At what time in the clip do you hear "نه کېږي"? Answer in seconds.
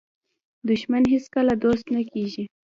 1.95-2.43